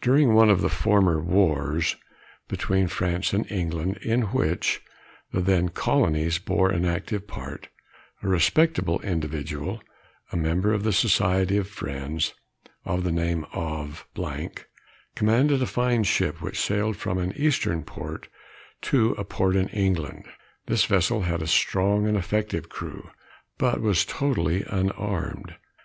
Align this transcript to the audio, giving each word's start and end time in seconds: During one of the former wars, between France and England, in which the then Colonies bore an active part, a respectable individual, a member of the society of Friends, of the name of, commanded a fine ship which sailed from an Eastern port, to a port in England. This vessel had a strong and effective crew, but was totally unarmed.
During 0.00 0.34
one 0.34 0.50
of 0.50 0.60
the 0.60 0.68
former 0.68 1.20
wars, 1.22 1.94
between 2.48 2.88
France 2.88 3.32
and 3.32 3.48
England, 3.48 3.96
in 3.98 4.22
which 4.22 4.80
the 5.30 5.40
then 5.40 5.68
Colonies 5.68 6.40
bore 6.40 6.70
an 6.72 6.84
active 6.84 7.28
part, 7.28 7.68
a 8.24 8.28
respectable 8.28 8.98
individual, 9.02 9.80
a 10.32 10.36
member 10.36 10.72
of 10.72 10.82
the 10.82 10.92
society 10.92 11.56
of 11.58 11.68
Friends, 11.68 12.34
of 12.84 13.04
the 13.04 13.12
name 13.12 13.46
of, 13.52 14.04
commanded 15.14 15.62
a 15.62 15.66
fine 15.66 16.02
ship 16.02 16.42
which 16.42 16.58
sailed 16.58 16.96
from 16.96 17.18
an 17.18 17.32
Eastern 17.36 17.84
port, 17.84 18.26
to 18.80 19.12
a 19.12 19.22
port 19.24 19.54
in 19.54 19.68
England. 19.68 20.26
This 20.66 20.86
vessel 20.86 21.20
had 21.22 21.40
a 21.40 21.46
strong 21.46 22.08
and 22.08 22.16
effective 22.16 22.68
crew, 22.68 23.10
but 23.58 23.80
was 23.80 24.04
totally 24.04 24.64
unarmed. 24.66 25.54